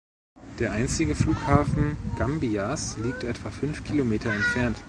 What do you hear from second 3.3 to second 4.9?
fünf Kilometer entfernt.